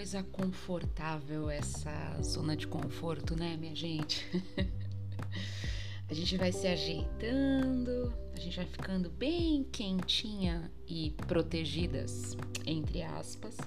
coisa 0.00 0.22
confortável 0.22 1.50
essa 1.50 2.18
zona 2.22 2.56
de 2.56 2.66
conforto, 2.66 3.36
né, 3.36 3.58
minha 3.58 3.76
gente? 3.76 4.26
a 6.08 6.14
gente 6.14 6.38
vai 6.38 6.50
se 6.52 6.66
ajeitando, 6.66 8.10
a 8.34 8.40
gente 8.40 8.56
vai 8.56 8.64
ficando 8.64 9.10
bem 9.10 9.62
quentinha 9.62 10.72
e 10.88 11.10
protegidas, 11.26 12.34
entre 12.64 13.02
aspas. 13.02 13.58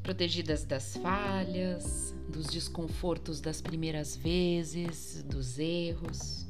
Protegidas 0.00 0.64
das 0.64 0.96
falhas, 0.96 2.14
dos 2.28 2.46
desconfortos 2.46 3.40
das 3.40 3.60
primeiras 3.60 4.16
vezes, 4.16 5.24
dos 5.24 5.58
erros. 5.58 6.46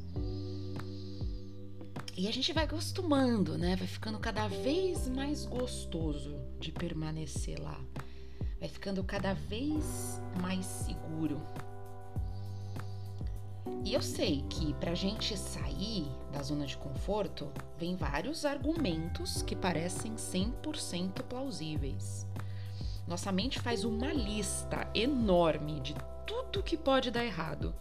E 2.15 2.27
a 2.27 2.31
gente 2.31 2.53
vai 2.53 2.65
acostumando, 2.65 3.57
né? 3.57 3.75
Vai 3.75 3.87
ficando 3.87 4.19
cada 4.19 4.47
vez 4.47 5.09
mais 5.09 5.45
gostoso 5.45 6.39
de 6.59 6.71
permanecer 6.71 7.59
lá. 7.59 7.83
Vai 8.59 8.69
ficando 8.69 9.03
cada 9.03 9.33
vez 9.33 10.21
mais 10.41 10.65
seguro. 10.65 11.41
E 13.83 13.93
eu 13.93 14.01
sei 14.01 14.43
que 14.49 14.73
para 14.73 14.91
a 14.91 14.95
gente 14.95 15.37
sair 15.37 16.07
da 16.31 16.41
zona 16.41 16.65
de 16.65 16.75
conforto, 16.77 17.51
vem 17.77 17.95
vários 17.95 18.45
argumentos 18.45 19.41
que 19.41 19.55
parecem 19.55 20.15
100% 20.15 21.23
plausíveis. 21.23 22.25
Nossa 23.07 23.31
mente 23.31 23.59
faz 23.59 23.83
uma 23.83 24.11
lista 24.11 24.89
enorme 24.93 25.79
de 25.79 25.95
tudo 26.25 26.63
que 26.63 26.75
pode 26.75 27.11
dar 27.11 27.23
errado 27.23 27.73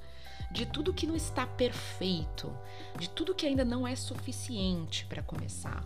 de 0.50 0.64
tudo 0.64 0.94
que 0.94 1.06
não 1.06 1.16
está 1.16 1.46
perfeito, 1.46 2.56
de 2.98 3.10
tudo 3.10 3.34
que 3.34 3.46
ainda 3.46 3.64
não 3.64 3.86
é 3.86 3.94
suficiente 3.96 5.04
para 5.06 5.22
começar. 5.22 5.84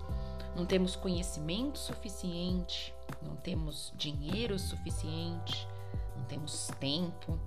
Não 0.55 0.66
temos 0.66 0.97
conhecimento 0.97 1.79
suficiente, 1.79 2.95
não 3.23 3.37
temos 3.37 3.93
dinheiro 3.97 4.59
suficiente, 4.59 5.66
não 6.16 6.25
temos 6.25 6.69
tempo, 6.79 7.39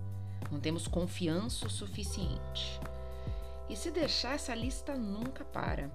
não 0.51 0.59
temos 0.59 0.87
confiança 0.87 1.67
o 1.67 1.69
suficiente. 1.69 2.79
E 3.69 3.75
se 3.75 3.91
deixar, 3.91 4.35
essa 4.35 4.53
lista 4.53 4.95
nunca 4.95 5.43
para. 5.43 5.91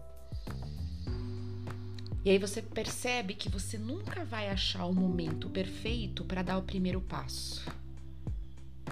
E 2.25 2.31
aí 2.31 2.39
você 2.39 2.61
percebe 2.61 3.35
que 3.35 3.49
você 3.49 3.79
nunca 3.79 4.25
vai 4.25 4.51
achar 4.51 4.85
o 4.87 4.93
momento 4.93 5.49
perfeito 5.49 6.25
para 6.25 6.43
dar 6.43 6.59
o 6.59 6.63
primeiro 6.63 7.01
passo. 7.01 7.65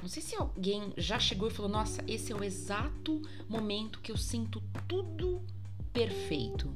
Não 0.00 0.08
sei 0.08 0.22
se 0.22 0.36
alguém 0.36 0.92
já 0.96 1.18
chegou 1.18 1.48
e 1.48 1.50
falou: 1.50 1.70
Nossa, 1.70 2.04
esse 2.06 2.32
é 2.32 2.36
o 2.36 2.44
exato 2.44 3.20
momento 3.48 4.00
que 4.00 4.12
eu 4.12 4.16
sinto 4.16 4.62
tudo 4.86 5.42
perfeito. 5.92 6.72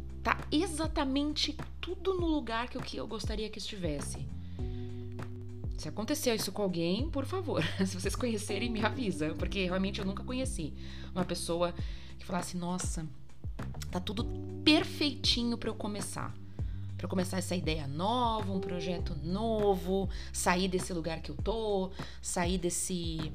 Exatamente 0.51 1.57
tudo 1.81 2.15
no 2.15 2.27
lugar 2.27 2.69
que 2.69 2.77
eu, 2.77 2.83
que 2.83 2.97
eu 2.97 3.07
gostaria 3.07 3.49
que 3.49 3.59
estivesse. 3.59 4.27
Se 5.79 5.89
aconteceu 5.89 6.35
isso 6.35 6.53
com 6.53 6.63
alguém, 6.63 7.09
por 7.09 7.25
favor, 7.25 7.63
se 7.87 7.99
vocês 7.99 8.15
conhecerem, 8.15 8.69
me 8.69 8.85
avisa, 8.85 9.35
porque 9.35 9.65
realmente 9.65 10.01
eu 10.01 10.05
nunca 10.05 10.23
conheci 10.23 10.75
uma 11.15 11.25
pessoa 11.25 11.73
que 12.19 12.25
falasse: 12.27 12.57
Nossa, 12.57 13.07
tá 13.91 14.01
tudo 14.01 14.25
perfeitinho 14.65 15.57
para 15.57 15.71
eu 15.71 15.75
começar 15.75 16.35
para 17.01 17.09
começar 17.09 17.39
essa 17.39 17.57
ideia 17.57 17.87
nova, 17.87 18.53
um 18.53 18.61
projeto 18.61 19.17
novo, 19.23 20.07
sair 20.35 20.69
desse 20.69 20.93
lugar 20.93 21.23
que 21.23 21.31
eu 21.31 21.35
tô, 21.35 21.91
sair 22.21 22.59
desse 22.59 23.33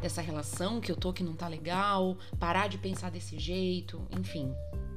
dessa 0.00 0.20
relação 0.20 0.80
que 0.80 0.90
eu 0.90 0.96
tô 0.96 1.12
que 1.12 1.22
não 1.22 1.34
tá 1.34 1.46
legal, 1.46 2.18
parar 2.40 2.68
de 2.68 2.76
pensar 2.76 3.12
desse 3.12 3.38
jeito, 3.38 4.02
enfim. 4.10 4.52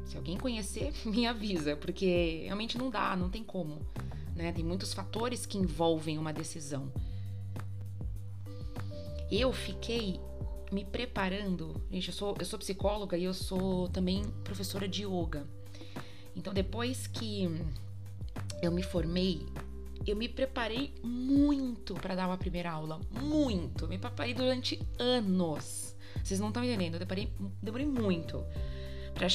Se 0.08 0.17
alguém 0.17 0.38
conhecer, 0.38 0.94
me 1.05 1.27
avisa, 1.27 1.75
porque 1.75 2.44
realmente 2.45 2.77
não 2.77 2.89
dá, 2.89 3.16
não 3.16 3.30
tem 3.30 3.44
como, 3.44 3.80
né? 4.36 4.52
Tem 4.52 4.64
muitos 4.64 4.94
fatores 4.94 5.45
que 5.45 5.58
envolvem 5.58 6.17
uma 6.17 6.33
decisão. 6.33 6.91
Eu 9.30 9.52
fiquei 9.52 10.20
me 10.71 10.86
preparando, 10.86 11.76
gente, 11.92 12.08
eu 12.08 12.14
sou, 12.14 12.36
eu 12.39 12.45
sou 12.45 12.58
psicóloga 12.58 13.17
e 13.17 13.26
eu 13.26 13.33
sou 13.33 13.89
também 13.89 14.23
professora 14.43 14.87
de 14.87 15.05
yoga. 15.05 15.45
Então, 16.36 16.53
depois 16.53 17.08
que 17.08 17.49
eu 18.61 18.71
me 18.71 18.83
formei, 18.83 19.45
eu 20.05 20.15
me 20.15 20.30
preparei 20.30 20.93
muito 21.03 21.93
para 21.95 22.15
dar 22.15 22.27
uma 22.27 22.37
primeira 22.37 22.71
aula. 22.71 22.99
Muito. 23.11 23.87
Me 23.87 23.98
preparei 23.98 24.33
durante 24.33 24.80
anos. 24.98 25.95
Vocês 26.23 26.39
não 26.39 26.49
estão 26.49 26.64
entendendo. 26.64 26.95
Eu 26.95 26.99
demorei, 26.99 27.33
demorei 27.61 27.86
muito 27.86 28.43
para 29.14 29.27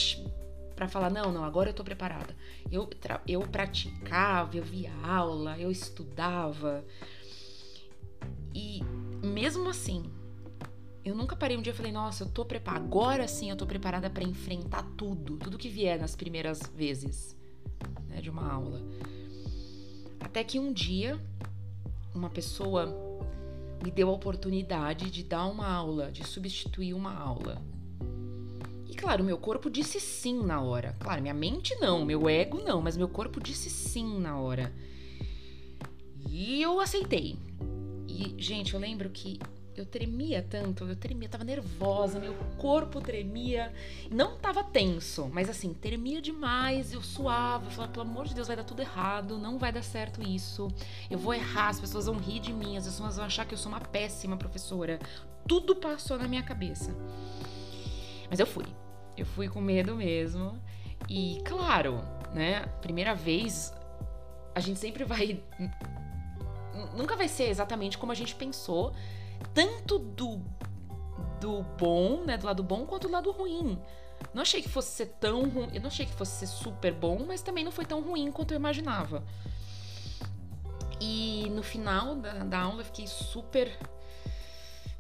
falar: 0.89 1.11
não, 1.11 1.33
não, 1.33 1.45
agora 1.45 1.71
eu 1.71 1.75
tô 1.75 1.85
preparada. 1.85 2.37
Eu, 2.71 2.89
eu 3.27 3.41
praticava, 3.43 4.57
eu 4.57 4.63
via 4.63 4.93
aula, 5.03 5.59
eu 5.59 5.71
estudava. 5.71 6.85
E 8.55 8.83
mesmo 9.25 9.69
assim, 9.69 10.11
eu 11.05 11.15
nunca 11.15 11.35
parei 11.35 11.57
um 11.57 11.63
dia 11.63 11.73
e 11.73 11.77
falei: 11.77 11.93
nossa, 11.93 12.25
eu 12.25 12.29
tô 12.29 12.45
preparada. 12.45 12.85
Agora 12.85 13.27
sim 13.27 13.51
eu 13.51 13.57
tô 13.57 13.67
preparada 13.67 14.09
para 14.09 14.25
enfrentar 14.25 14.83
tudo, 14.97 15.37
tudo 15.37 15.59
que 15.59 15.69
vier 15.69 15.99
nas 15.99 16.15
primeiras 16.15 16.61
vezes 16.75 17.37
né, 18.09 18.21
de 18.21 18.31
uma 18.31 18.51
aula. 18.51 18.81
Até 20.21 20.45
que 20.45 20.59
um 20.59 20.73
dia, 20.73 21.21
uma 22.15 22.31
pessoa 22.31 22.87
me 23.83 23.91
deu 23.91 24.09
a 24.09 24.13
oportunidade 24.13 25.11
de 25.11 25.25
dar 25.25 25.47
uma 25.47 25.69
aula, 25.69 26.13
de 26.13 26.25
substituir 26.25 26.95
uma 26.95 27.15
aula. 27.15 27.61
E 28.93 28.95
claro, 28.95 29.25
meu 29.25 29.39
corpo 29.39 29.71
disse 29.71 29.99
sim 29.99 30.45
na 30.45 30.61
hora. 30.61 30.95
Claro, 31.01 31.23
minha 31.23 31.33
mente 31.33 31.75
não, 31.77 32.05
meu 32.05 32.29
ego 32.29 32.63
não, 32.63 32.83
mas 32.83 32.95
meu 32.95 33.09
corpo 33.09 33.41
disse 33.41 33.71
sim 33.71 34.21
na 34.21 34.39
hora. 34.39 34.71
E 36.29 36.61
eu 36.61 36.79
aceitei. 36.79 37.39
E, 38.07 38.35
gente, 38.37 38.75
eu 38.75 38.79
lembro 38.81 39.09
que 39.09 39.41
eu 39.75 39.87
tremia 39.87 40.43
tanto, 40.43 40.85
eu 40.85 40.95
tremia, 40.95 41.27
tava 41.27 41.43
nervosa, 41.43 42.21
meu 42.21 42.35
corpo 42.59 43.01
tremia. 43.01 43.73
Não 44.11 44.37
tava 44.37 44.63
tenso, 44.63 45.27
mas 45.33 45.49
assim, 45.49 45.73
tremia 45.73 46.21
demais, 46.21 46.93
eu 46.93 47.01
suava, 47.01 47.69
eu 47.69 47.71
falava, 47.71 47.93
pelo 47.95 48.05
amor 48.07 48.29
de 48.29 48.35
Deus, 48.35 48.49
vai 48.49 48.57
dar 48.57 48.65
tudo 48.65 48.83
errado, 48.83 49.39
não 49.39 49.59
vai 49.59 49.73
dar 49.73 49.83
certo 49.83 50.21
isso. 50.23 50.69
Eu 51.11 51.19
vou 51.19 51.33
errar, 51.33 51.71
as 51.71 51.81
pessoas 51.81 52.05
vão 52.05 52.19
rir 52.19 52.41
de 52.41 52.53
mim, 52.53 52.77
as 52.77 52.85
pessoas 52.85 53.17
vão 53.17 53.25
achar 53.25 53.47
que 53.47 53.55
eu 53.55 53.59
sou 53.59 53.73
uma 53.73 53.81
péssima 53.81 54.37
professora. 54.37 54.99
Tudo 55.49 55.75
passou 55.75 56.19
na 56.19 56.29
minha 56.29 56.43
cabeça. 56.43 56.95
Mas 58.29 58.39
eu 58.39 58.47
fui. 58.47 58.67
Eu 59.17 59.27
fui 59.27 59.49
com 59.49 59.61
medo 59.61 59.95
mesmo. 59.95 60.59
E 61.09 61.43
claro, 61.45 62.01
né, 62.33 62.67
primeira 62.81 63.15
vez 63.15 63.73
a 64.55 64.61
gente 64.61 64.79
sempre 64.79 65.05
vai 65.05 65.43
nunca 66.95 67.17
vai 67.17 67.29
ser 67.29 67.45
exatamente 67.45 67.99
como 67.99 68.13
a 68.13 68.15
gente 68.15 68.35
pensou 68.35 68.93
tanto 69.55 69.99
do, 69.99 70.41
do 71.41 71.63
bom, 71.79 72.25
né, 72.25 72.37
do 72.37 72.47
lado 72.47 72.63
bom, 72.63 72.87
quanto 72.87 73.09
do 73.09 73.13
lado 73.13 73.31
ruim. 73.31 73.79
Não 74.33 74.43
achei 74.43 74.63
que 74.63 74.69
fosse 74.69 74.93
ser 74.93 75.07
tão 75.21 75.49
ruim, 75.49 75.69
eu 75.75 75.81
não 75.81 75.89
achei 75.89 76.07
que 76.07 76.13
fosse 76.13 76.39
ser 76.39 76.47
super 76.47 76.93
bom, 76.93 77.25
mas 77.27 77.43
também 77.43 77.65
não 77.65 77.73
foi 77.73 77.85
tão 77.85 78.01
ruim 78.01 78.31
quanto 78.31 78.53
eu 78.53 78.57
imaginava. 78.57 79.25
E 81.01 81.51
no 81.51 81.63
final 81.63 82.15
da, 82.15 82.45
da 82.45 82.61
aula 82.61 82.83
eu 82.83 82.85
fiquei 82.85 83.07
super 83.07 83.77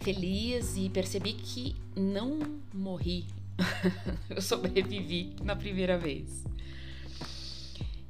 feliz 0.00 0.76
e 0.76 0.90
percebi 0.90 1.34
que 1.34 1.76
não 1.94 2.60
morri. 2.74 3.26
eu 4.30 4.40
sobrevivi 4.40 5.34
na 5.42 5.54
primeira 5.56 5.98
vez. 5.98 6.44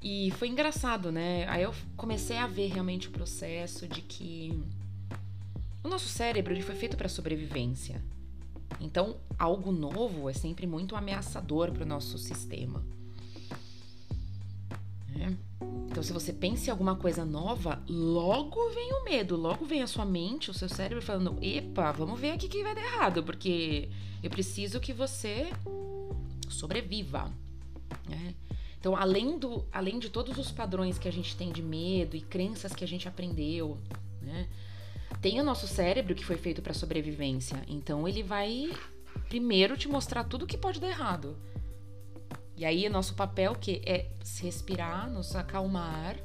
E 0.02 0.32
foi 0.32 0.48
engraçado, 0.48 1.12
né? 1.12 1.46
Aí 1.48 1.62
eu 1.62 1.72
comecei 1.96 2.36
a 2.36 2.46
ver 2.46 2.68
realmente 2.68 3.08
o 3.08 3.12
processo 3.12 3.86
de 3.86 4.02
que 4.02 4.60
o 5.82 5.88
nosso 5.88 6.08
cérebro 6.08 6.52
ele 6.52 6.62
foi 6.62 6.74
feito 6.74 6.96
para 6.96 7.08
sobrevivência. 7.08 8.02
Então, 8.80 9.16
algo 9.38 9.70
novo 9.70 10.28
é 10.28 10.32
sempre 10.32 10.66
muito 10.66 10.96
ameaçador 10.96 11.70
para 11.70 11.84
o 11.84 11.86
nosso 11.86 12.18
sistema. 12.18 12.84
Então, 16.02 16.08
se 16.08 16.12
você 16.12 16.32
pensa 16.32 16.66
em 16.66 16.70
alguma 16.72 16.96
coisa 16.96 17.24
nova, 17.24 17.80
logo 17.88 18.70
vem 18.70 18.92
o 18.92 19.04
medo, 19.04 19.36
logo 19.36 19.64
vem 19.64 19.82
a 19.82 19.86
sua 19.86 20.04
mente, 20.04 20.50
o 20.50 20.54
seu 20.54 20.68
cérebro 20.68 21.00
falando: 21.00 21.38
epa, 21.40 21.92
vamos 21.92 22.18
ver 22.18 22.32
aqui 22.32 22.48
que 22.48 22.60
vai 22.64 22.74
dar 22.74 22.82
errado, 22.82 23.22
porque 23.22 23.88
eu 24.20 24.28
preciso 24.28 24.80
que 24.80 24.92
você 24.92 25.52
sobreviva. 26.48 27.30
Né? 28.08 28.34
Então, 28.80 28.96
além, 28.96 29.38
do, 29.38 29.64
além 29.70 30.00
de 30.00 30.10
todos 30.10 30.36
os 30.38 30.50
padrões 30.50 30.98
que 30.98 31.06
a 31.06 31.12
gente 31.12 31.36
tem 31.36 31.52
de 31.52 31.62
medo 31.62 32.16
e 32.16 32.20
crenças 32.20 32.74
que 32.74 32.82
a 32.82 32.88
gente 32.88 33.06
aprendeu, 33.06 33.78
né? 34.20 34.48
tem 35.20 35.40
o 35.40 35.44
nosso 35.44 35.68
cérebro 35.68 36.16
que 36.16 36.24
foi 36.24 36.36
feito 36.36 36.60
para 36.60 36.74
sobrevivência. 36.74 37.62
Então 37.68 38.08
ele 38.08 38.24
vai 38.24 38.72
primeiro 39.28 39.76
te 39.76 39.86
mostrar 39.86 40.24
tudo 40.24 40.48
que 40.48 40.58
pode 40.58 40.80
dar 40.80 40.88
errado. 40.88 41.36
E 42.56 42.64
aí 42.64 42.88
nosso 42.88 43.14
papel 43.14 43.54
que 43.54 43.82
é 43.84 44.10
se 44.22 44.44
respirar, 44.44 45.10
nos 45.10 45.34
acalmar 45.34 46.16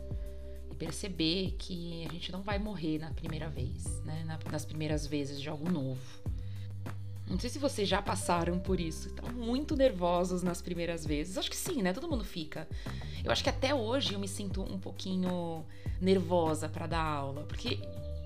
e 0.69 0.75
perceber 0.75 1.56
que 1.57 2.06
a 2.07 2.12
gente 2.12 2.31
não 2.31 2.41
vai 2.41 2.59
morrer 2.59 3.00
na 3.00 3.12
primeira 3.12 3.50
vez, 3.50 3.85
né? 4.03 4.25
nas 4.51 4.65
primeiras 4.65 5.07
vezes 5.07 5.41
de 5.41 5.50
algo 5.50 5.69
novo. 5.71 6.01
Não 7.29 7.38
sei 7.38 7.50
se 7.50 7.59
vocês 7.59 7.88
já 7.88 8.01
passaram 8.01 8.57
por 8.57 8.79
isso. 8.79 9.09
Estão 9.09 9.29
muito 9.33 9.75
nervosos 9.75 10.41
nas 10.41 10.62
primeiras 10.62 11.06
vezes. 11.06 11.38
Acho 11.38 11.50
que 11.50 11.57
sim, 11.57 11.81
né? 11.81 11.91
Todo 11.91 12.07
mundo 12.07 12.24
fica. 12.24 12.68
Eu 13.23 13.31
acho 13.31 13.44
que 13.44 13.50
até 13.50 13.75
hoje 13.75 14.13
eu 14.13 14.19
me 14.19 14.30
sinto 14.30 14.62
um 14.62 14.80
pouquinho 14.80 15.65
nervosa 16.00 16.69
para 16.69 16.88
dar 16.88 17.03
aula, 17.03 17.44
porque 17.44 17.80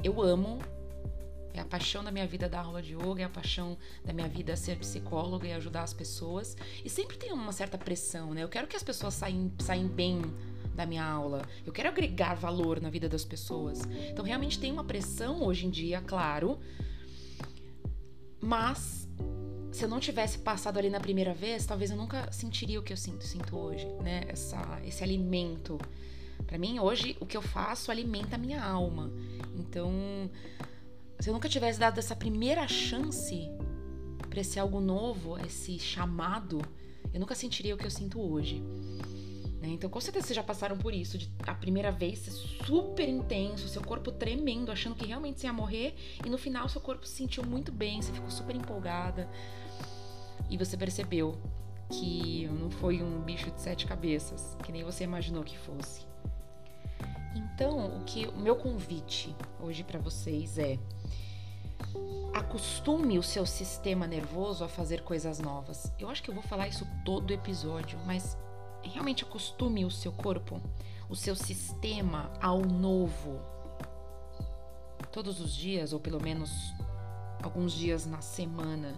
eu 0.04 0.21
amo. 0.21 0.59
É 1.53 1.59
a 1.59 1.65
paixão 1.65 2.03
da 2.03 2.12
minha 2.12 2.25
vida 2.27 2.48
dar 2.48 2.62
aula 2.62 2.81
de 2.81 2.94
yoga, 2.94 3.21
é 3.21 3.25
a 3.25 3.30
paixão 3.30 3.77
da 4.03 4.13
minha 4.13 4.27
vida 4.27 4.56
ser 4.56 4.77
psicóloga 4.77 5.48
e 5.48 5.53
ajudar 5.53 5.83
as 5.83 5.94
pessoas. 5.94 6.56
E 6.83 6.89
sempre 6.89 7.18
tem 7.18 7.31
uma 7.31 7.51
certa 7.51 7.77
pressão, 7.77 8.33
né? 8.33 8.44
Eu 8.44 8.50
quero 8.50 8.68
que 8.68 8.75
as 8.75 8.83
pessoas 8.83 9.13
saiam, 9.13 9.51
saiam 9.59 9.88
bem 9.88 10.21
da 10.75 10.86
minha 10.86 11.03
aula. 11.03 11.42
Eu 11.65 11.74
quero 11.74 11.89
agregar 11.89 12.36
valor 12.36 12.80
na 12.81 12.89
vida 12.89 13.09
das 13.09 13.25
pessoas. 13.25 13.81
Então, 14.09 14.24
realmente 14.24 14.59
tem 14.59 14.71
uma 14.71 14.83
pressão 14.83 15.44
hoje 15.44 15.65
em 15.65 15.69
dia, 15.69 16.01
claro. 16.01 16.59
Mas 18.39 19.07
se 19.71 19.86
eu 19.86 19.89
não 19.89 20.00
tivesse 20.00 20.39
passado 20.39 20.77
ali 20.77 20.89
na 20.89 21.00
primeira 21.00 21.33
vez, 21.33 21.65
talvez 21.65 21.92
eu 21.92 21.97
nunca 21.97 22.31
sentiria 22.31 22.80
o 22.80 22.83
que 22.83 22.92
eu 22.92 22.97
sinto, 22.97 23.24
sinto 23.24 23.57
hoje, 23.57 23.88
né? 24.01 24.24
Essa, 24.27 24.81
esse 24.86 25.04
alimento. 25.04 25.77
Para 26.45 26.57
mim, 26.57 26.80
hoje, 26.80 27.15
o 27.19 27.25
que 27.25 27.38
eu 27.38 27.42
faço 27.42 27.92
alimenta 27.92 28.36
a 28.36 28.39
minha 28.39 28.63
alma. 28.63 29.12
Então, 29.56 30.30
se 31.21 31.29
eu 31.29 31.33
nunca 31.33 31.47
tivesse 31.47 31.79
dado 31.79 32.00
essa 32.00 32.15
primeira 32.15 32.68
chance 32.68 33.47
para 34.27 34.41
esse 34.41 34.59
algo 34.59 34.79
novo, 34.79 35.38
esse 35.45 35.77
chamado, 35.77 36.59
eu 37.13 37.19
nunca 37.19 37.35
sentiria 37.35 37.75
o 37.75 37.77
que 37.77 37.85
eu 37.85 37.91
sinto 37.91 38.19
hoje. 38.19 38.59
Né? 39.62 39.68
Então, 39.68 39.88
com 39.88 40.01
certeza 40.01 40.25
vocês 40.25 40.35
já 40.35 40.41
passaram 40.41 40.75
por 40.75 40.95
isso, 40.95 41.19
de 41.19 41.31
a 41.45 41.53
primeira 41.53 41.91
vez 41.91 42.18
ser 42.19 42.31
super 42.31 43.07
intenso, 43.07 43.68
seu 43.68 43.83
corpo 43.83 44.12
tremendo, 44.12 44.71
achando 44.71 44.95
que 44.95 45.06
realmente 45.06 45.39
você 45.39 45.45
ia 45.45 45.53
morrer, 45.53 45.94
e 46.25 46.29
no 46.29 46.39
final 46.39 46.68
seu 46.68 46.81
corpo 46.81 47.06
se 47.06 47.13
sentiu 47.13 47.44
muito 47.44 47.71
bem, 47.71 48.01
você 48.01 48.12
ficou 48.12 48.31
super 48.31 48.56
empolgada, 48.56 49.29
e 50.50 50.57
você 50.57 50.75
percebeu 50.75 51.38
que 51.88 52.47
não 52.47 52.71
foi 52.71 53.03
um 53.03 53.21
bicho 53.21 53.51
de 53.51 53.62
sete 53.62 53.85
cabeças, 53.85 54.57
que 54.63 54.71
nem 54.71 54.83
você 54.83 55.03
imaginou 55.03 55.44
que 55.44 55.57
fosse. 55.57 56.01
Então, 57.35 57.97
o 57.97 58.03
que 58.06 58.25
o 58.25 58.38
meu 58.38 58.56
convite 58.56 59.35
hoje 59.59 59.83
para 59.83 60.00
vocês 60.00 60.57
é 60.57 60.79
acostume 62.42 63.18
o 63.18 63.24
seu 63.24 63.46
sistema 63.46 64.06
nervoso 64.06 64.64
a 64.64 64.68
fazer 64.68 65.04
coisas 65.04 65.40
novas. 65.40 65.92
Eu 65.98 66.10
acho 66.10 66.22
que 66.22 66.30
eu 66.30 66.34
vou 66.34 66.44
falar 66.44 66.68
isso 66.68 66.88
todo 67.06 67.32
episódio, 67.32 67.98
mas 68.06 68.38
realmente 68.84 69.24
acostume 69.24 69.86
o 69.86 69.92
seu 69.92 70.12
corpo, 70.12 70.60
o 71.08 71.16
seu 71.16 71.36
sistema 71.36 72.32
ao 72.42 72.60
novo. 72.60 73.40
Todos 75.12 75.40
os 75.40 75.56
dias, 75.56 75.94
ou 75.94 76.00
pelo 76.00 76.22
menos 76.22 76.52
alguns 77.44 77.74
dias 77.74 78.06
na 78.06 78.22
semana. 78.22 78.94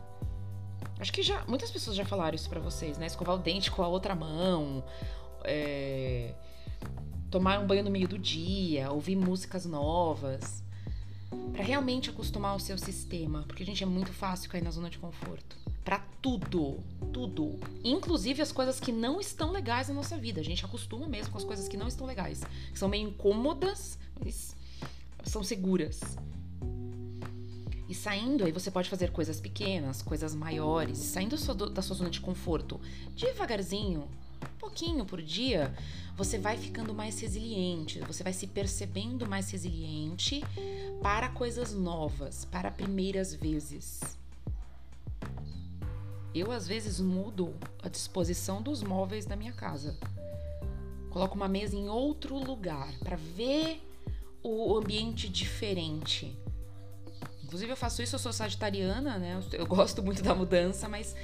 Acho 0.99 1.11
que 1.11 1.21
já 1.21 1.43
muitas 1.45 1.69
pessoas 1.69 1.95
já 1.95 2.05
falaram 2.05 2.35
isso 2.35 2.49
para 2.49 2.59
vocês, 2.59 2.97
né? 2.97 3.07
Escovar 3.07 3.35
o 3.35 3.39
dente 3.39 3.69
com 3.71 3.83
a 3.83 3.87
outra 3.87 4.15
mão, 4.15 4.83
é, 5.43 6.33
tomar 7.29 7.59
um 7.59 7.67
banho 7.67 7.83
no 7.83 7.91
meio 7.91 8.07
do 8.07 8.17
dia, 8.17 8.91
ouvir 8.91 9.15
músicas 9.15 9.65
novas, 9.65 10.63
para 11.51 11.63
realmente 11.63 12.09
acostumar 12.09 12.55
o 12.55 12.59
seu 12.59 12.77
sistema, 12.77 13.43
porque 13.47 13.63
a 13.63 13.65
gente 13.65 13.83
é 13.83 13.85
muito 13.85 14.11
fácil 14.11 14.49
cair 14.49 14.63
na 14.63 14.71
zona 14.71 14.89
de 14.89 14.97
conforto 14.97 15.63
para 15.83 15.99
tudo, 16.21 16.79
tudo, 17.11 17.59
inclusive 17.83 18.41
as 18.41 18.51
coisas 18.51 18.79
que 18.79 18.91
não 18.91 19.19
estão 19.19 19.51
legais 19.51 19.89
na 19.89 19.93
nossa 19.93 20.17
vida. 20.17 20.39
A 20.39 20.43
gente 20.43 20.63
acostuma 20.63 21.07
mesmo 21.07 21.31
com 21.31 21.37
as 21.37 21.43
coisas 21.43 21.67
que 21.67 21.75
não 21.75 21.87
estão 21.87 22.07
legais, 22.07 22.41
que 22.71 22.79
são 22.79 22.87
meio 22.87 23.09
incômodas, 23.09 23.97
mas 24.23 24.55
são 25.25 25.43
seguras. 25.43 25.99
E 27.89 27.93
saindo, 27.93 28.45
aí 28.45 28.51
você 28.51 28.71
pode 28.71 28.89
fazer 28.89 29.11
coisas 29.11 29.41
pequenas, 29.41 30.01
coisas 30.01 30.33
maiores, 30.33 30.97
saindo 30.97 31.35
da 31.69 31.81
sua 31.81 31.95
zona 31.95 32.09
de 32.09 32.21
conforto 32.21 32.79
devagarzinho, 33.13 34.07
pouquinho 34.73 35.05
por 35.05 35.21
dia, 35.21 35.71
você 36.17 36.39
vai 36.39 36.57
ficando 36.57 36.95
mais 36.95 37.19
resiliente, 37.19 37.99
você 37.99 38.23
vai 38.23 38.33
se 38.33 38.47
percebendo 38.47 39.27
mais 39.29 39.51
resiliente 39.51 40.43
para 40.99 41.29
coisas 41.29 41.71
novas, 41.73 42.43
para 42.45 42.71
primeiras 42.71 43.35
vezes. 43.35 44.01
Eu, 46.33 46.51
às 46.51 46.67
vezes, 46.67 46.99
mudo 46.99 47.53
a 47.83 47.87
disposição 47.87 48.63
dos 48.63 48.81
móveis 48.81 49.27
da 49.27 49.35
minha 49.35 49.53
casa. 49.53 49.95
Coloco 51.11 51.35
uma 51.35 51.47
mesa 51.47 51.75
em 51.75 51.87
outro 51.87 52.35
lugar 52.35 52.91
para 52.97 53.15
ver 53.15 53.79
o 54.41 54.75
ambiente 54.75 55.29
diferente. 55.29 56.35
Inclusive, 57.43 57.71
eu 57.71 57.77
faço 57.77 58.01
isso, 58.01 58.15
eu 58.15 58.19
sou 58.19 58.33
sagitariana, 58.33 59.19
né? 59.19 59.39
Eu 59.51 59.67
gosto 59.67 60.01
muito 60.01 60.23
da 60.23 60.33
mudança, 60.33 60.89
mas 60.89 61.15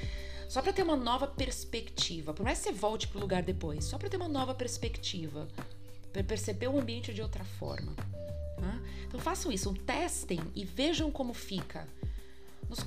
só 0.49 0.63
para 0.63 0.73
ter 0.73 0.81
uma 0.81 0.97
nova 0.97 1.27
perspectiva. 1.27 2.33
Por 2.33 2.43
mais 2.43 2.57
que 2.57 2.65
você 2.65 2.71
volte 2.71 3.07
pro 3.07 3.19
lugar 3.19 3.43
depois, 3.43 3.85
só 3.85 3.99
para 3.99 4.09
ter 4.09 4.17
uma 4.17 4.27
nova 4.27 4.55
perspectiva. 4.55 5.47
Para 6.11 6.23
perceber 6.23 6.67
o 6.67 6.79
ambiente 6.79 7.13
de 7.13 7.21
outra 7.21 7.43
forma. 7.43 7.93
Tá? 7.93 8.81
Então, 9.07 9.19
façam 9.19 9.51
isso, 9.51 9.71
testem 9.75 10.39
e 10.55 10.65
vejam 10.65 11.11
como 11.11 11.35
fica. 11.35 11.87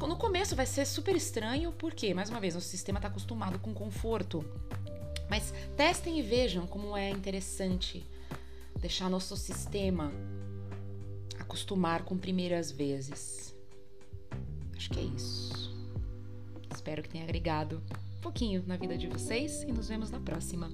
No 0.01 0.17
começo 0.17 0.57
vai 0.57 0.67
ser 0.67 0.85
super 0.85 1.15
estranho, 1.15 1.73
porque, 1.73 2.13
mais 2.13 2.29
uma 2.29 2.41
vez, 2.41 2.55
nosso 2.55 2.67
sistema 2.67 2.99
está 2.99 3.09
acostumado 3.09 3.61
com 3.61 3.73
conforto. 3.73 4.45
Mas 5.31 5.55
testem 5.77 6.19
e 6.19 6.23
vejam 6.23 6.67
como 6.67 6.97
é 6.97 7.11
interessante 7.11 8.05
deixar 8.81 9.09
nosso 9.09 9.37
sistema 9.37 10.13
acostumar 11.39 12.03
com 12.03 12.19
primeiras 12.19 12.73
vezes. 12.73 13.55
Acho 14.77 14.91
que 14.91 14.99
é 14.99 15.03
isso. 15.05 15.52
Espero 16.83 17.01
que 17.01 17.11
tenha 17.11 17.23
agregado 17.23 17.81
um 18.19 18.21
pouquinho 18.21 18.65
na 18.67 18.77
vida 18.77 18.99
de 18.99 19.07
vocês 19.07 19.63
e 19.63 19.71
nos 19.71 19.89
vemos 19.89 20.11
na 20.11 20.19
próxima. 20.19 20.69